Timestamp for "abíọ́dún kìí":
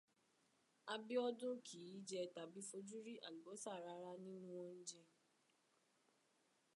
0.93-1.91